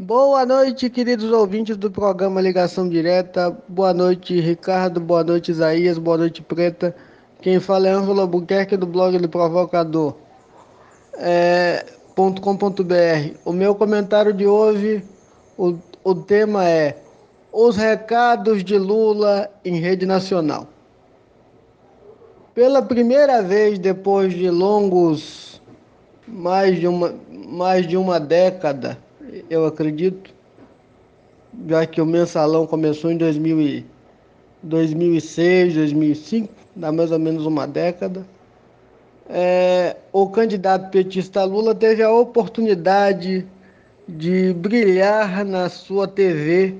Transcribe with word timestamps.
Boa 0.00 0.46
noite, 0.46 0.88
queridos 0.88 1.28
ouvintes 1.32 1.76
do 1.76 1.90
programa 1.90 2.40
Ligação 2.40 2.88
Direta. 2.88 3.50
Boa 3.66 3.92
noite, 3.92 4.38
Ricardo. 4.38 5.00
Boa 5.00 5.24
noite, 5.24 5.50
Isaías. 5.50 5.98
Boa 5.98 6.16
noite, 6.16 6.40
Preta. 6.40 6.94
Quem 7.42 7.58
fala 7.58 7.88
é 7.88 7.90
Ângelo 7.90 8.20
Albuquerque 8.20 8.76
do 8.76 8.86
blog 8.86 9.18
do 9.18 9.28
Provocador. 9.28 10.14
É. 11.14 11.84
O 13.44 13.52
meu 13.52 13.74
comentário 13.74 14.32
de 14.32 14.46
hoje, 14.46 15.02
o, 15.56 15.74
o 16.04 16.14
tema 16.14 16.64
é 16.64 16.96
Os 17.52 17.76
recados 17.76 18.62
de 18.62 18.78
Lula 18.78 19.50
em 19.64 19.80
rede 19.80 20.06
nacional. 20.06 20.68
Pela 22.54 22.82
primeira 22.82 23.42
vez 23.42 23.80
depois 23.80 24.32
de 24.32 24.48
longos 24.48 25.60
mais 26.24 26.78
de 26.78 26.86
uma, 26.86 27.14
mais 27.48 27.84
de 27.84 27.96
uma 27.96 28.20
década, 28.20 28.96
eu 29.50 29.66
acredito, 29.66 30.34
já 31.66 31.86
que 31.86 32.00
o 32.00 32.06
mensalão 32.06 32.66
começou 32.66 33.10
em 33.10 33.16
2000 33.16 33.60
e 33.60 33.86
2006, 34.62 35.74
2005, 35.74 36.52
dá 36.74 36.90
mais 36.90 37.12
ou 37.12 37.18
menos 37.18 37.46
uma 37.46 37.66
década. 37.66 38.26
É, 39.28 39.96
o 40.12 40.28
candidato 40.28 40.90
petista 40.90 41.44
Lula 41.44 41.74
teve 41.74 42.02
a 42.02 42.10
oportunidade 42.10 43.46
de 44.08 44.54
brilhar 44.54 45.44
na 45.44 45.68
sua 45.68 46.08
TV 46.08 46.74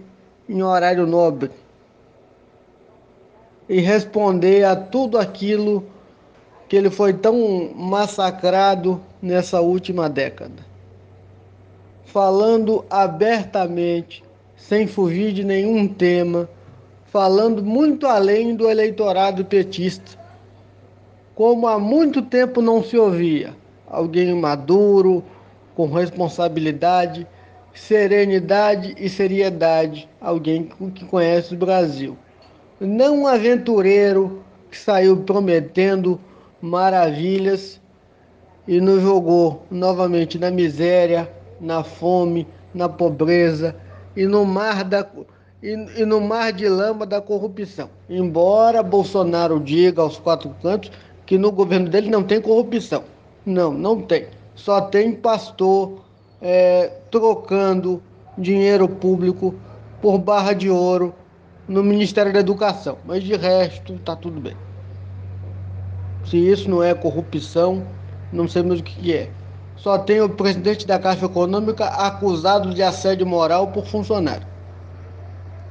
em 0.48 0.62
horário 0.62 1.06
nobre 1.06 1.50
e 3.68 3.80
responder 3.80 4.64
a 4.64 4.74
tudo 4.74 5.18
aquilo 5.18 5.84
que 6.68 6.76
ele 6.76 6.88
foi 6.88 7.12
tão 7.12 7.70
massacrado 7.74 8.98
nessa 9.20 9.60
última 9.60 10.08
década 10.08 10.67
falando 12.12 12.84
abertamente, 12.88 14.24
sem 14.56 14.86
fugir 14.86 15.32
de 15.32 15.44
nenhum 15.44 15.86
tema, 15.86 16.48
falando 17.06 17.62
muito 17.62 18.06
além 18.06 18.56
do 18.56 18.68
eleitorado 18.68 19.44
petista, 19.44 20.18
como 21.34 21.66
há 21.66 21.78
muito 21.78 22.22
tempo 22.22 22.62
não 22.62 22.82
se 22.82 22.96
ouvia. 22.96 23.54
Alguém 23.86 24.34
maduro, 24.34 25.22
com 25.74 25.86
responsabilidade, 25.86 27.26
serenidade 27.74 28.94
e 28.98 29.08
seriedade, 29.08 30.08
alguém 30.20 30.68
que 30.94 31.04
conhece 31.04 31.54
o 31.54 31.58
Brasil. 31.58 32.16
Não 32.80 33.20
um 33.20 33.26
aventureiro 33.26 34.42
que 34.70 34.78
saiu 34.78 35.18
prometendo 35.18 36.18
maravilhas 36.60 37.80
e 38.66 38.80
nos 38.80 39.02
jogou 39.02 39.62
novamente 39.70 40.38
na 40.38 40.50
miséria, 40.50 41.30
na 41.60 41.82
fome, 41.82 42.46
na 42.74 42.88
pobreza 42.88 43.74
e 44.16 44.26
no 44.26 44.44
mar 44.44 44.84
da 44.84 45.06
e, 45.62 45.72
e 46.00 46.04
no 46.04 46.20
mar 46.20 46.52
de 46.52 46.68
lama 46.68 47.04
da 47.04 47.20
corrupção. 47.20 47.90
Embora 48.08 48.82
Bolsonaro 48.82 49.58
diga 49.60 50.02
aos 50.02 50.18
quatro 50.18 50.54
cantos 50.62 50.90
que 51.26 51.36
no 51.36 51.50
governo 51.50 51.88
dele 51.88 52.10
não 52.10 52.22
tem 52.22 52.40
corrupção. 52.40 53.04
Não, 53.44 53.72
não 53.72 54.00
tem. 54.00 54.26
Só 54.54 54.80
tem 54.80 55.12
pastor 55.12 56.04
é, 56.40 56.92
trocando 57.10 58.02
dinheiro 58.36 58.88
público 58.88 59.54
por 60.00 60.18
barra 60.18 60.52
de 60.52 60.70
ouro 60.70 61.14
no 61.66 61.82
Ministério 61.82 62.32
da 62.32 62.40
Educação. 62.40 62.98
Mas 63.04 63.22
de 63.22 63.34
resto, 63.36 63.94
está 63.94 64.14
tudo 64.14 64.40
bem. 64.40 64.56
Se 66.24 66.36
isso 66.36 66.68
não 66.70 66.82
é 66.82 66.94
corrupção, 66.94 67.82
não 68.32 68.46
sei 68.46 68.62
mais 68.62 68.80
o 68.80 68.82
que 68.82 69.12
é 69.14 69.30
só 69.78 69.96
tem 69.96 70.20
o 70.20 70.28
presidente 70.28 70.86
da 70.86 70.98
Caixa 70.98 71.26
Econômica 71.26 71.86
acusado 71.86 72.74
de 72.74 72.82
assédio 72.82 73.26
moral 73.26 73.68
por 73.68 73.86
funcionário. 73.86 74.46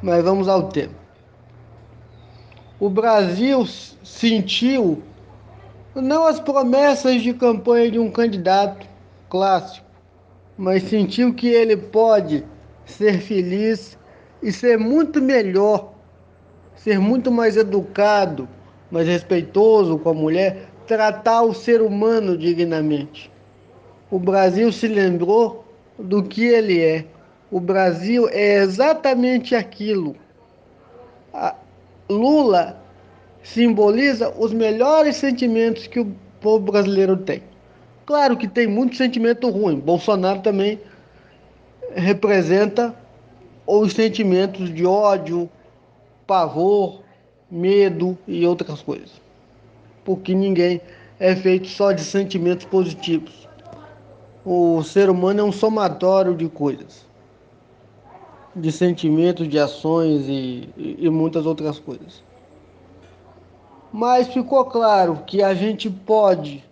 Mas 0.01 0.23
vamos 0.23 0.47
ao 0.47 0.69
tema. 0.69 0.93
O 2.79 2.89
Brasil 2.89 3.65
sentiu 4.03 5.03
não 5.93 6.25
as 6.25 6.39
promessas 6.39 7.21
de 7.21 7.33
campanha 7.33 7.91
de 7.91 7.99
um 7.99 8.09
candidato 8.09 8.87
clássico, 9.29 9.85
mas 10.57 10.83
sentiu 10.83 11.33
que 11.33 11.47
ele 11.47 11.75
pode 11.75 12.45
ser 12.85 13.19
feliz 13.19 13.97
e 14.41 14.51
ser 14.51 14.77
muito 14.77 15.21
melhor, 15.21 15.91
ser 16.75 16.99
muito 16.99 17.31
mais 17.31 17.57
educado, 17.57 18.47
mais 18.89 19.07
respeitoso 19.07 19.97
com 19.97 20.09
a 20.11 20.13
mulher, 20.13 20.69
tratar 20.85 21.41
o 21.41 21.53
ser 21.53 21.81
humano 21.81 22.37
dignamente 22.37 23.29
o 24.09 24.17
Brasil 24.17 24.71
se 24.71 24.87
lembrou 24.87 25.65
do 25.99 26.23
que 26.23 26.45
ele 26.45 26.81
é. 26.81 27.05
O 27.51 27.59
Brasil 27.59 28.27
é 28.29 28.55
exatamente 28.55 29.55
aquilo. 29.55 30.15
A 31.33 31.55
Lula 32.09 32.81
simboliza 33.43 34.33
os 34.37 34.53
melhores 34.53 35.17
sentimentos 35.17 35.87
que 35.87 35.99
o 35.99 36.13
povo 36.39 36.71
brasileiro 36.71 37.17
tem. 37.17 37.43
Claro 38.05 38.37
que 38.37 38.47
tem 38.47 38.67
muito 38.67 38.95
sentimento 38.95 39.49
ruim. 39.49 39.79
Bolsonaro 39.79 40.41
também 40.41 40.79
representa 41.93 42.95
os 43.65 43.91
sentimentos 43.91 44.73
de 44.73 44.85
ódio, 44.85 45.49
pavor, 46.25 47.01
medo 47.51 48.17
e 48.25 48.45
outras 48.45 48.81
coisas. 48.81 49.11
Porque 50.05 50.33
ninguém 50.33 50.79
é 51.19 51.35
feito 51.35 51.67
só 51.67 51.91
de 51.91 52.01
sentimentos 52.01 52.65
positivos 52.65 53.46
o 54.49 54.81
ser 54.81 55.09
humano 55.09 55.41
é 55.41 55.43
um 55.43 55.51
somatório 55.51 56.33
de 56.33 56.47
coisas, 56.47 57.05
de 58.55 58.71
sentimentos, 58.71 59.45
de 59.45 59.59
ações 59.59 60.25
e, 60.29 60.69
e, 60.77 61.09
muitas 61.09 61.45
outras 61.45 61.77
coisas. 61.79 62.23
Mas 63.91 64.29
ficou 64.29 64.63
claro 64.63 65.21
que 65.27 65.43
a 65.43 65.53
gente 65.53 65.89
pode 65.89 66.63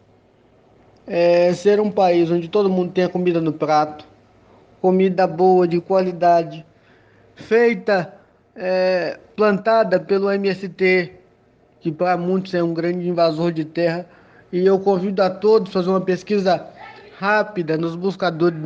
é, 1.05 1.53
ser 1.53 1.81
um 1.81 1.91
país 1.91 2.31
onde 2.31 2.47
todo 2.47 2.69
mundo 2.69 2.93
tenha 2.93 3.09
comida 3.09 3.41
no 3.41 3.51
prato, 3.51 4.05
comida 4.81 5.27
boa, 5.27 5.67
de 5.67 5.81
qualidade, 5.81 6.65
feita, 7.35 8.15
é, 8.55 9.19
plantada 9.35 9.99
pelo 9.99 10.31
MST, 10.31 11.11
que 11.81 11.91
para 11.91 12.15
muitos 12.15 12.53
é 12.53 12.63
um 12.63 12.73
grande 12.73 13.05
invasor 13.09 13.51
de 13.51 13.65
terra. 13.65 14.07
E 14.49 14.65
eu 14.65 14.79
convido 14.79 15.21
a 15.21 15.29
todos 15.29 15.69
a 15.69 15.73
fazer 15.73 15.89
uma 15.89 15.99
pesquisa 15.99 16.73
rápida 17.19 17.77
nos 17.77 17.95
buscadores, 17.95 18.59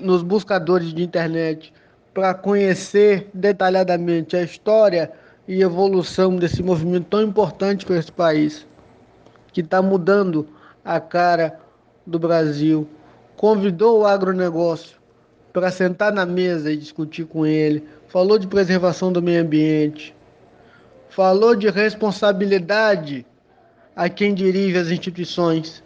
nos 0.00 0.22
buscadores 0.22 0.92
de 0.92 1.02
internet 1.02 1.72
para 2.14 2.32
conhecer 2.34 3.28
detalhadamente 3.34 4.36
a 4.36 4.42
história 4.42 5.10
e 5.46 5.62
evolução 5.62 6.36
desse 6.36 6.62
movimento 6.62 7.06
tão 7.10 7.22
importante 7.22 7.84
para 7.84 7.96
esse 7.96 8.10
país, 8.10 8.66
que 9.52 9.60
está 9.60 9.82
mudando 9.82 10.46
a 10.84 10.98
cara 10.98 11.58
do 12.06 12.18
Brasil. 12.18 12.88
Convidou 13.36 14.00
o 14.00 14.06
agronegócio 14.06 14.96
para 15.52 15.70
sentar 15.70 16.12
na 16.12 16.24
mesa 16.24 16.72
e 16.72 16.76
discutir 16.76 17.26
com 17.26 17.44
ele, 17.44 17.84
falou 18.08 18.38
de 18.38 18.46
preservação 18.46 19.12
do 19.12 19.22
meio 19.22 19.42
ambiente, 19.42 20.14
falou 21.08 21.54
de 21.54 21.68
responsabilidade 21.68 23.26
a 23.94 24.08
quem 24.08 24.34
dirige 24.34 24.78
as 24.78 24.88
instituições 24.88 25.82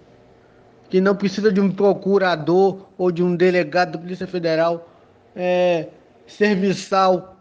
que 0.91 1.01
não 1.01 1.15
precisa 1.15 1.53
de 1.53 1.61
um 1.61 1.71
procurador 1.71 2.89
ou 2.99 3.13
de 3.13 3.23
um 3.23 3.37
delegado 3.37 3.93
da 3.93 3.99
Polícia 3.99 4.27
Federal 4.27 4.91
é, 5.37 5.87
serviçal 6.27 7.41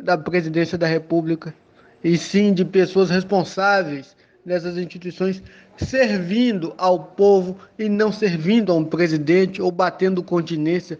da 0.00 0.18
Presidência 0.18 0.76
da 0.76 0.86
República, 0.86 1.54
e 2.02 2.18
sim 2.18 2.52
de 2.52 2.64
pessoas 2.64 3.08
responsáveis 3.08 4.16
dessas 4.44 4.76
instituições 4.76 5.40
servindo 5.76 6.74
ao 6.76 6.98
povo 6.98 7.56
e 7.78 7.88
não 7.88 8.10
servindo 8.10 8.72
a 8.72 8.74
um 8.74 8.84
presidente 8.84 9.62
ou 9.62 9.70
batendo 9.70 10.20
continência 10.20 10.98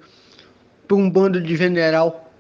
para 0.87 0.97
um 0.97 1.11
bando 1.11 1.41
de 1.41 1.57
general. 1.57 2.33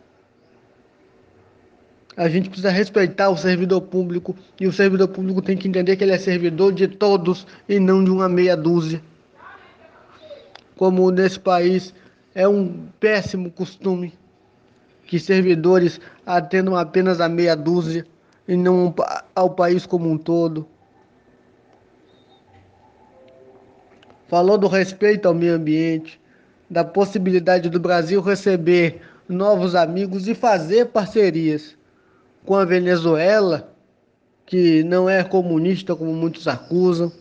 A 2.16 2.28
gente 2.28 2.48
precisa 2.48 2.70
respeitar 2.70 3.30
o 3.30 3.36
servidor 3.36 3.80
público 3.80 4.36
e 4.60 4.68
o 4.68 4.72
servidor 4.72 5.08
público 5.08 5.42
tem 5.42 5.56
que 5.56 5.66
entender 5.66 5.96
que 5.96 6.04
ele 6.04 6.12
é 6.12 6.18
servidor 6.18 6.72
de 6.72 6.86
todos 6.86 7.44
e 7.68 7.80
não 7.80 8.04
de 8.04 8.10
uma 8.10 8.28
meia 8.28 8.56
dúzia 8.56 9.02
como 10.82 11.12
nesse 11.12 11.38
país 11.38 11.94
é 12.34 12.48
um 12.48 12.88
péssimo 12.98 13.52
costume 13.52 14.12
que 15.06 15.16
servidores 15.16 16.00
atendam 16.26 16.74
apenas 16.76 17.20
a 17.20 17.28
meia 17.28 17.54
dúzia 17.54 18.04
e 18.48 18.56
não 18.56 18.92
ao 19.32 19.50
país 19.50 19.86
como 19.86 20.10
um 20.10 20.18
todo. 20.18 20.66
Falou 24.26 24.58
do 24.58 24.66
respeito 24.66 25.28
ao 25.28 25.34
meio 25.34 25.54
ambiente, 25.54 26.20
da 26.68 26.82
possibilidade 26.82 27.70
do 27.70 27.78
Brasil 27.78 28.20
receber 28.20 29.02
novos 29.28 29.76
amigos 29.76 30.26
e 30.26 30.34
fazer 30.34 30.86
parcerias 30.86 31.76
com 32.44 32.56
a 32.56 32.64
Venezuela, 32.64 33.72
que 34.44 34.82
não 34.82 35.08
é 35.08 35.22
comunista 35.22 35.94
como 35.94 36.12
muitos 36.12 36.48
acusam, 36.48 37.12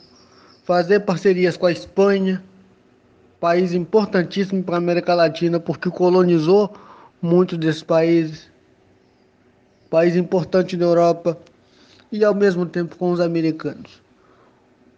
fazer 0.63 1.01
parcerias 1.01 1.55
com 1.55 1.67
a 1.67 1.71
Espanha 1.71 2.43
país 3.41 3.73
importantíssimo 3.73 4.63
para 4.63 4.75
a 4.75 4.77
América 4.77 5.15
Latina, 5.15 5.59
porque 5.59 5.89
colonizou 5.89 6.71
muitos 7.19 7.57
desses 7.57 7.81
países, 7.81 8.47
país 9.89 10.15
importante 10.15 10.77
na 10.77 10.85
Europa 10.85 11.35
e 12.11 12.23
ao 12.23 12.35
mesmo 12.35 12.67
tempo 12.67 12.95
com 12.95 13.11
os 13.11 13.19
americanos. 13.19 13.99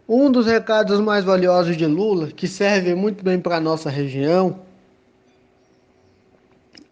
Um 0.10 0.30
dos 0.30 0.45
recados 0.45 1.00
mais 1.00 1.24
valiosos 1.24 1.78
de 1.78 1.86
Lula, 1.86 2.28
que 2.28 2.45
serve 2.45 2.94
muito 2.94 3.24
bem 3.24 3.40
para 3.40 3.56
a 3.56 3.62
nossa 3.62 3.90
região, 3.90 4.60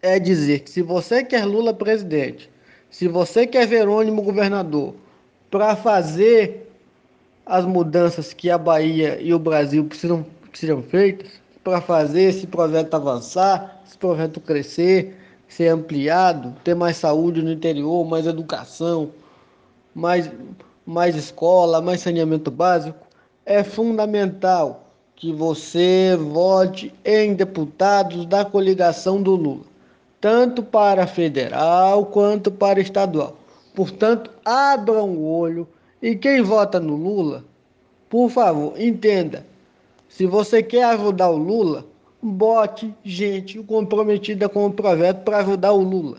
é 0.00 0.18
dizer 0.18 0.60
que 0.60 0.70
se 0.70 0.80
você 0.80 1.22
quer 1.22 1.44
Lula 1.44 1.74
presidente, 1.74 2.50
se 2.90 3.06
você 3.06 3.46
quer 3.46 3.66
Verônimo 3.66 4.22
governador, 4.22 4.94
para 5.50 5.76
fazer 5.76 6.66
as 7.44 7.66
mudanças 7.66 8.32
que 8.32 8.48
a 8.48 8.56
Bahia 8.56 9.20
e 9.20 9.34
o 9.34 9.38
Brasil 9.38 9.84
precisam 9.84 10.24
que 10.50 10.58
sejam 10.58 10.82
feitas, 10.82 11.41
para 11.62 11.80
fazer 11.80 12.22
esse 12.22 12.46
projeto 12.46 12.94
avançar, 12.94 13.82
esse 13.86 13.96
projeto 13.96 14.40
crescer, 14.40 15.16
ser 15.48 15.68
ampliado, 15.68 16.54
ter 16.64 16.74
mais 16.74 16.96
saúde 16.96 17.42
no 17.42 17.52
interior, 17.52 18.04
mais 18.04 18.26
educação, 18.26 19.10
mais, 19.94 20.30
mais 20.86 21.14
escola, 21.16 21.80
mais 21.80 22.00
saneamento 22.00 22.50
básico, 22.50 23.06
é 23.44 23.62
fundamental 23.62 24.88
que 25.14 25.32
você 25.32 26.16
vote 26.16 26.92
em 27.04 27.34
deputados 27.34 28.26
da 28.26 28.44
coligação 28.44 29.22
do 29.22 29.36
Lula 29.36 29.72
tanto 30.22 30.62
para 30.62 31.04
federal 31.04 32.06
quanto 32.06 32.48
para 32.48 32.80
estadual. 32.80 33.36
Portanto, 33.74 34.30
abram 34.44 35.10
o 35.10 35.28
olho 35.28 35.66
e 36.00 36.14
quem 36.14 36.40
vota 36.40 36.78
no 36.78 36.94
Lula, 36.94 37.44
por 38.08 38.30
favor, 38.30 38.80
entenda. 38.80 39.44
Se 40.12 40.26
você 40.26 40.62
quer 40.62 40.84
ajudar 40.84 41.30
o 41.30 41.38
Lula, 41.38 41.86
bote 42.22 42.94
gente 43.02 43.58
comprometida 43.62 44.46
com 44.46 44.66
o 44.66 44.72
projeto 44.72 45.22
para 45.24 45.38
ajudar 45.38 45.72
o 45.72 45.80
Lula. 45.80 46.18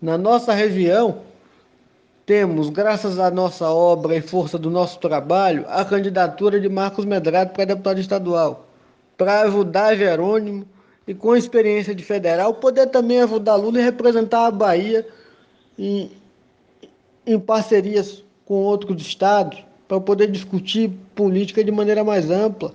Na 0.00 0.16
nossa 0.16 0.54
região, 0.54 1.18
temos, 2.24 2.70
graças 2.70 3.18
à 3.18 3.30
nossa 3.30 3.68
obra 3.68 4.16
e 4.16 4.22
força 4.22 4.58
do 4.58 4.70
nosso 4.70 4.98
trabalho, 4.98 5.66
a 5.68 5.84
candidatura 5.84 6.58
de 6.58 6.70
Marcos 6.70 7.04
Medrado 7.04 7.52
para 7.52 7.66
deputado 7.66 8.00
estadual, 8.00 8.66
para 9.14 9.42
ajudar 9.42 9.94
Jerônimo 9.94 10.64
e 11.06 11.12
com 11.12 11.36
experiência 11.36 11.94
de 11.94 12.02
federal, 12.02 12.54
poder 12.54 12.86
também 12.86 13.20
ajudar 13.20 13.56
Lula 13.56 13.78
e 13.78 13.84
representar 13.84 14.46
a 14.46 14.50
Bahia 14.50 15.06
em, 15.78 16.10
em 17.26 17.38
parcerias 17.38 18.24
com 18.46 18.54
outros 18.54 19.02
estados, 19.02 19.62
para 19.86 20.00
poder 20.00 20.30
discutir 20.30 20.90
política 21.14 21.62
de 21.62 21.70
maneira 21.70 22.02
mais 22.02 22.30
ampla. 22.30 22.74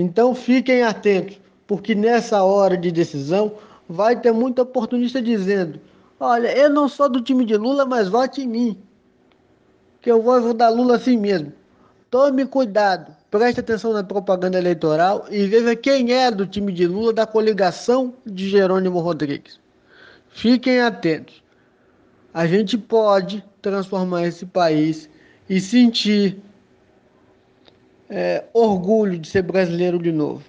Então 0.00 0.32
fiquem 0.32 0.84
atentos, 0.84 1.40
porque 1.66 1.92
nessa 1.92 2.44
hora 2.44 2.76
de 2.76 2.92
decisão 2.92 3.54
vai 3.88 4.14
ter 4.14 4.30
muita 4.30 4.62
oportunista 4.62 5.20
dizendo: 5.20 5.80
Olha, 6.20 6.56
eu 6.56 6.70
não 6.70 6.88
sou 6.88 7.08
do 7.08 7.20
time 7.20 7.44
de 7.44 7.56
Lula, 7.56 7.84
mas 7.84 8.06
vote 8.06 8.42
em 8.42 8.46
mim, 8.46 8.78
que 10.00 10.08
eu 10.08 10.22
vou 10.22 10.34
ajudar 10.34 10.68
Lula 10.68 10.94
assim 10.94 11.16
mesmo. 11.16 11.52
Tome 12.08 12.46
cuidado, 12.46 13.12
preste 13.28 13.58
atenção 13.58 13.92
na 13.92 14.04
propaganda 14.04 14.56
eleitoral 14.56 15.26
e 15.32 15.48
veja 15.48 15.74
quem 15.74 16.12
é 16.12 16.30
do 16.30 16.46
time 16.46 16.72
de 16.72 16.86
Lula 16.86 17.12
da 17.12 17.26
coligação 17.26 18.14
de 18.24 18.48
Jerônimo 18.48 19.00
Rodrigues. 19.00 19.58
Fiquem 20.28 20.78
atentos. 20.78 21.42
A 22.32 22.46
gente 22.46 22.78
pode 22.78 23.44
transformar 23.60 24.28
esse 24.28 24.46
país 24.46 25.10
e 25.50 25.60
sentir 25.60 26.40
é, 28.10 28.44
orgulho 28.52 29.18
de 29.18 29.28
ser 29.28 29.42
brasileiro 29.42 29.98
de 29.98 30.10
novo, 30.10 30.42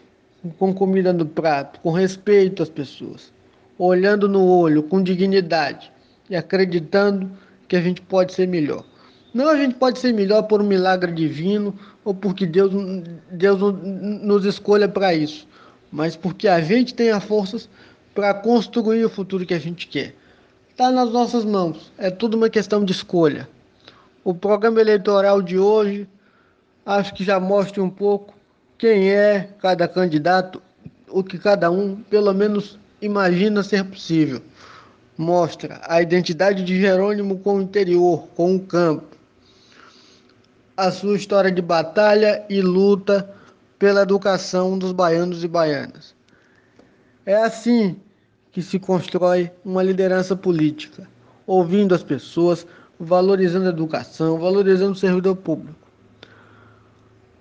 com 0.58 0.74
comida 0.74 1.12
no 1.12 1.26
prato, 1.26 1.80
com 1.82 1.92
respeito 1.92 2.64
às 2.64 2.70
pessoas, 2.70 3.32
olhando 3.78 4.30
no 4.30 4.46
olho, 4.46 4.84
com 4.84 5.02
dignidade 5.04 5.92
e 6.30 6.36
acreditando 6.36 7.30
que 7.68 7.76
a 7.76 7.82
gente 7.82 8.02
pode 8.02 8.34
ser 8.34 8.48
melhor. 8.48 8.84
Não 9.34 9.48
a 9.48 9.56
gente 9.56 9.76
pode 9.76 10.00
ser 10.00 10.12
melhor 10.14 10.44
por 10.44 10.62
um 10.62 10.66
milagre 10.66 11.12
divino 11.12 11.78
ou 12.04 12.14
porque 12.14 12.46
Deus, 12.46 12.72
Deus 13.32 13.60
nos 13.84 14.44
escolha 14.46 14.88
para 14.88 15.14
isso, 15.14 15.48
mas 15.92 16.16
porque 16.16 16.48
a 16.48 16.62
gente 16.62 16.94
tem 16.94 17.12
as 17.12 17.24
forças 17.24 17.70
para 18.16 18.34
construir 18.34 19.06
o 19.06 19.10
futuro 19.10 19.46
que 19.46 19.54
a 19.54 19.60
gente 19.60 19.88
quer. 19.88 20.16
Está 20.72 20.90
nas 20.90 21.12
nossas 21.12 21.46
mãos, 21.46 21.92
é 21.98 22.10
tudo 22.10 22.38
uma 22.38 22.50
questão 22.50 22.84
de 22.84 22.92
escolha. 22.92 23.48
O 24.24 24.34
programa 24.34 24.82
eleitoral 24.82 25.42
de 25.42 25.60
hoje 25.60 26.08
acho 26.86 27.14
que 27.14 27.24
já 27.24 27.40
mostra 27.40 27.84
um 27.84 27.90
pouco 27.90 28.34
quem 28.78 29.10
é 29.10 29.50
cada 29.62 29.88
candidato, 29.88 30.62
o 31.10 31.24
que 31.24 31.38
cada 31.38 31.70
um, 31.70 31.96
pelo 32.04 32.34
menos, 32.34 32.80
imagina 33.02 33.64
ser 33.64 33.84
possível. 33.84 34.42
Mostra 35.18 35.82
a 35.84 36.02
identidade 36.02 36.64
de 36.64 36.80
Jerônimo 36.80 37.40
com 37.40 37.56
o 37.56 37.62
interior, 37.62 38.28
com 38.36 38.56
o 38.56 38.60
campo 38.60 39.20
a 40.80 40.92
sua 40.92 41.18
história 41.18 41.52
de 41.52 41.62
batalha 41.62 42.46
e 42.50 42.62
luta 42.62 43.30
pela 43.78 44.04
educação 44.04 44.80
dos 44.80 44.94
baianos 44.94 45.44
e 45.44 45.48
baianas. 45.48 46.16
É 47.26 47.36
assim 47.36 47.98
que 48.50 48.62
se 48.62 48.80
constrói 48.80 49.52
uma 49.66 49.84
liderança 49.84 50.38
política, 50.38 51.06
ouvindo 51.46 51.94
as 51.94 52.02
pessoas, 52.02 52.66
valorizando 52.98 53.66
a 53.66 53.72
educação, 53.72 54.40
valorizando 54.40 54.94
o 54.94 54.96
servidor 54.96 55.36
público. 55.36 55.89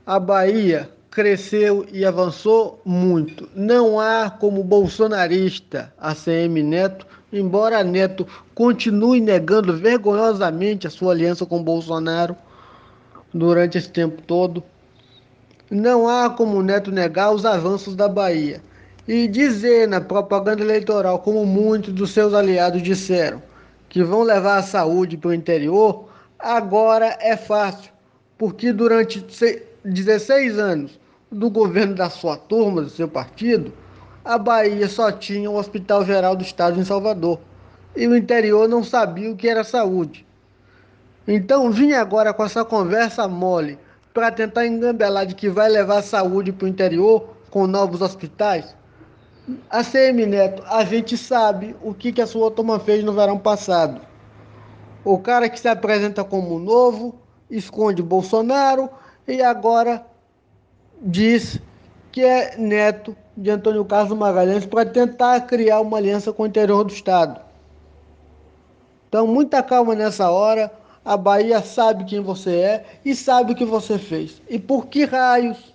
A 0.08 0.18
Bahia 0.18 0.88
cresceu 1.10 1.84
e 1.92 2.02
avançou 2.02 2.80
muito. 2.82 3.46
Não 3.54 4.00
há 4.00 4.30
como 4.30 4.64
bolsonarista 4.64 5.92
a 5.98 6.14
CM 6.14 6.62
Neto, 6.62 7.06
embora 7.30 7.84
Neto 7.84 8.26
continue 8.54 9.20
negando 9.20 9.76
vergonhosamente 9.76 10.86
a 10.86 10.90
sua 10.90 11.12
aliança 11.12 11.44
com 11.44 11.62
Bolsonaro 11.62 12.34
durante 13.34 13.76
esse 13.76 13.90
tempo 13.90 14.22
todo. 14.22 14.62
Não 15.70 16.08
há 16.08 16.30
como 16.30 16.62
Neto 16.62 16.90
negar 16.90 17.30
os 17.30 17.44
avanços 17.44 17.94
da 17.94 18.08
Bahia 18.08 18.62
e 19.06 19.28
dizer 19.28 19.86
na 19.86 20.00
propaganda 20.00 20.62
eleitoral, 20.62 21.18
como 21.18 21.44
muitos 21.44 21.92
dos 21.92 22.12
seus 22.12 22.32
aliados 22.32 22.82
disseram, 22.82 23.42
que 23.90 24.02
vão 24.02 24.22
levar 24.22 24.56
a 24.56 24.62
saúde 24.62 25.18
para 25.18 25.28
o 25.28 25.34
interior, 25.34 26.08
agora 26.38 27.14
é 27.20 27.36
fácil, 27.36 27.92
porque 28.38 28.72
durante 28.72 29.20
16 29.88 30.58
anos 30.58 31.00
do 31.30 31.50
governo 31.50 31.94
da 31.94 32.10
sua 32.10 32.36
turma, 32.36 32.82
do 32.82 32.90
seu 32.90 33.08
partido, 33.08 33.72
a 34.24 34.36
Bahia 34.36 34.88
só 34.88 35.10
tinha 35.10 35.50
o 35.50 35.56
Hospital 35.56 36.04
Geral 36.04 36.36
do 36.36 36.42
Estado 36.42 36.78
em 36.78 36.84
Salvador 36.84 37.40
e 37.96 38.06
o 38.06 38.16
interior 38.16 38.68
não 38.68 38.84
sabia 38.84 39.30
o 39.30 39.36
que 39.36 39.48
era 39.48 39.64
saúde. 39.64 40.26
Então 41.26 41.70
vim 41.70 41.92
agora 41.92 42.32
com 42.32 42.44
essa 42.44 42.64
conversa 42.64 43.26
mole 43.26 43.78
para 44.12 44.30
tentar 44.30 44.66
engambelar 44.66 45.26
de 45.26 45.34
que 45.34 45.48
vai 45.48 45.68
levar 45.68 46.02
saúde 46.02 46.52
para 46.52 46.66
o 46.66 46.68
interior 46.68 47.36
com 47.50 47.66
novos 47.66 48.02
hospitais. 48.02 48.76
A 49.70 49.82
CM 49.82 50.26
Neto, 50.26 50.62
a 50.66 50.84
gente 50.84 51.16
sabe 51.16 51.74
o 51.82 51.94
que, 51.94 52.12
que 52.12 52.20
a 52.20 52.26
sua 52.26 52.50
turma 52.50 52.78
fez 52.78 53.02
no 53.02 53.14
verão 53.14 53.38
passado. 53.38 54.00
O 55.04 55.18
cara 55.18 55.48
que 55.48 55.58
se 55.58 55.68
apresenta 55.68 56.22
como 56.22 56.58
novo, 56.58 57.14
esconde 57.50 58.02
Bolsonaro 58.02 58.90
e 59.28 59.42
agora 59.42 60.04
diz 61.02 61.60
que 62.10 62.24
é 62.24 62.56
neto 62.56 63.14
de 63.36 63.50
Antônio 63.50 63.84
Carlos 63.84 64.18
Magalhães 64.18 64.64
para 64.64 64.86
tentar 64.86 65.42
criar 65.42 65.80
uma 65.80 65.98
aliança 65.98 66.32
com 66.32 66.42
o 66.42 66.46
interior 66.46 66.82
do 66.82 66.92
Estado. 66.92 67.40
Então, 69.08 69.26
muita 69.26 69.62
calma 69.62 69.94
nessa 69.94 70.30
hora. 70.30 70.72
A 71.04 71.16
Bahia 71.16 71.62
sabe 71.62 72.04
quem 72.04 72.20
você 72.20 72.56
é 72.56 72.84
e 73.04 73.14
sabe 73.14 73.52
o 73.52 73.54
que 73.54 73.64
você 73.64 73.98
fez. 73.98 74.42
E 74.48 74.58
por 74.58 74.86
que 74.86 75.04
raios 75.04 75.74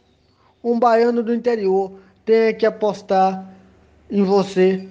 um 0.63 0.79
baiano 0.79 1.23
do 1.23 1.33
interior 1.33 1.93
tem 2.25 2.55
que 2.55 2.65
apostar 2.65 3.47
em 4.09 4.23
você 4.23 4.87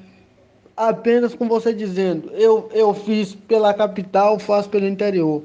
apenas 0.76 1.35
com 1.35 1.47
você 1.47 1.73
dizendo 1.73 2.31
eu, 2.33 2.69
eu 2.73 2.92
fiz 2.95 3.35
pela 3.35 3.75
capital, 3.75 4.38
faço 4.38 4.69
pelo 4.69 4.87
interior. 4.87 5.42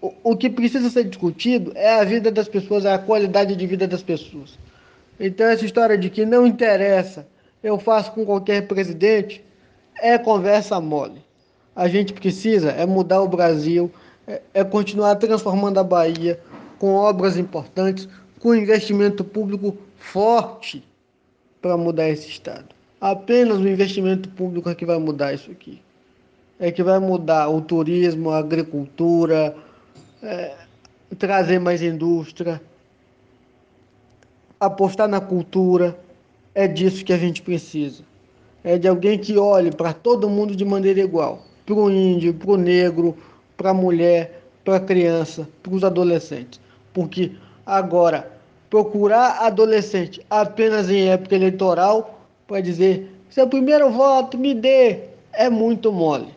O, 0.00 0.36
que 0.36 0.48
precisa 0.48 0.88
ser 0.90 1.04
discutido 1.04 1.72
é 1.74 2.00
a 2.00 2.04
vida 2.04 2.30
das 2.30 2.48
pessoas, 2.48 2.84
é 2.84 2.92
a 2.92 2.98
qualidade 2.98 3.56
de 3.56 3.66
vida 3.66 3.86
das 3.86 4.02
pessoas. 4.02 4.58
Então 5.18 5.46
essa 5.46 5.64
história 5.64 5.98
de 5.98 6.10
que 6.10 6.24
não 6.24 6.46
interessa, 6.46 7.26
eu 7.62 7.78
faço 7.78 8.12
com 8.12 8.24
qualquer 8.24 8.66
presidente, 8.68 9.44
é 10.00 10.16
conversa 10.18 10.80
mole 10.80 11.26
a 11.76 11.86
gente 11.88 12.14
precisa 12.14 12.70
é 12.70 12.86
mudar 12.86 13.20
o 13.20 13.28
Brasil, 13.28 13.92
é, 14.26 14.40
é 14.54 14.64
continuar 14.64 15.14
transformando 15.16 15.78
a 15.78 15.84
Bahia 15.84 16.40
com 16.78 16.94
obras 16.94 17.36
importantes, 17.36 18.08
com 18.40 18.54
investimento 18.54 19.22
público 19.22 19.76
forte 19.98 20.82
para 21.60 21.76
mudar 21.76 22.08
esse 22.08 22.30
estado. 22.30 22.74
Apenas 22.98 23.58
o 23.58 23.68
investimento 23.68 24.30
público 24.30 24.70
é 24.70 24.74
que 24.74 24.86
vai 24.86 24.98
mudar 24.98 25.34
isso 25.34 25.50
aqui. 25.50 25.82
É 26.58 26.70
que 26.70 26.82
vai 26.82 26.98
mudar 26.98 27.48
o 27.48 27.60
turismo, 27.60 28.30
a 28.30 28.38
agricultura, 28.38 29.54
é, 30.22 30.54
trazer 31.18 31.58
mais 31.58 31.82
indústria, 31.82 32.60
apostar 34.58 35.08
na 35.08 35.20
cultura. 35.20 35.98
É 36.54 36.66
disso 36.66 37.04
que 37.04 37.12
a 37.12 37.18
gente 37.18 37.42
precisa. 37.42 38.02
é 38.64 38.76
de 38.76 38.88
alguém 38.88 39.18
que 39.18 39.36
olhe 39.38 39.70
para 39.70 39.92
todo 39.92 40.28
mundo 40.28 40.56
de 40.56 40.64
maneira 40.64 41.00
igual, 41.00 41.42
para 41.64 41.74
o 41.74 41.90
índio, 41.90 42.34
para 42.34 42.50
o 42.50 42.56
negro, 42.56 43.16
para 43.56 43.70
a 43.70 43.74
mulher, 43.74 44.42
para 44.64 44.76
a 44.76 44.80
criança, 44.80 45.48
para 45.62 45.72
os 45.72 45.84
adolescentes. 45.84 46.60
Porque 46.92 47.32
agora, 47.64 48.28
procurar 48.68 49.38
adolescente 49.42 50.20
apenas 50.28 50.90
em 50.90 51.08
época 51.08 51.36
eleitoral 51.36 52.20
para 52.46 52.60
dizer 52.60 53.12
seu 53.30 53.46
primeiro 53.46 53.90
voto 53.90 54.38
me 54.38 54.54
dê 54.54 55.00
é 55.32 55.48
muito 55.48 55.92
mole. 55.92 56.34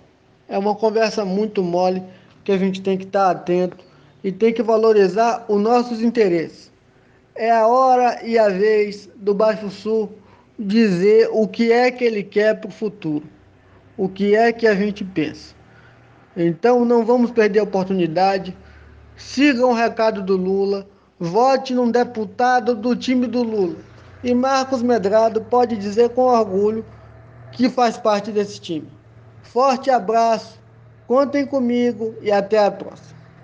É 0.50 0.58
uma 0.58 0.74
conversa 0.74 1.24
muito 1.24 1.62
mole 1.62 2.04
que 2.44 2.52
a 2.52 2.58
gente 2.58 2.82
tem 2.82 2.98
que 2.98 3.06
estar 3.06 3.30
atento 3.30 3.78
e 4.24 4.32
tem 4.32 4.52
que 4.52 4.64
valorizar 4.64 5.46
os 5.48 5.62
nossos 5.62 6.02
interesses. 6.02 6.72
É 7.36 7.52
a 7.52 7.68
hora 7.68 8.26
e 8.26 8.38
a 8.38 8.50
vez 8.50 9.08
do 9.16 9.36
Baixo 9.36 9.70
Sul 9.70 10.12
dizer 10.58 11.30
o 11.32 11.48
que 11.48 11.72
é 11.72 11.92
que 11.92 12.04
ele 12.04 12.24
quer 12.24 12.60
para 12.60 12.68
o 12.68 12.74
futuro, 12.74 13.26
o 13.96 14.10
que 14.10 14.36
é 14.36 14.52
que 14.52 14.66
a 14.66 14.74
gente 14.74 15.06
pensa. 15.06 15.54
Então 16.36 16.84
não 16.84 17.06
vamos 17.06 17.30
perder 17.30 17.60
a 17.60 17.64
oportunidade. 17.64 18.58
Sigam 19.16 19.70
o 19.70 19.74
recado 19.74 20.24
do 20.24 20.36
Lula, 20.36 20.88
vote 21.20 21.76
num 21.76 21.92
deputado 21.92 22.74
do 22.74 22.96
time 22.96 23.28
do 23.28 23.44
Lula. 23.44 23.76
E 24.24 24.34
Marcos 24.34 24.82
Medrado 24.82 25.42
pode 25.42 25.78
dizer 25.78 26.10
com 26.10 26.24
orgulho 26.24 26.84
que 27.52 27.70
faz 27.70 27.98
parte 27.98 28.32
desse 28.32 28.60
time. 28.60 28.99
Forte 29.42 29.90
abraço, 29.90 30.60
contem 31.08 31.46
comigo 31.46 32.18
e 32.22 32.32
até 32.32 32.58
a 32.58 32.72
próxima. 32.72 33.19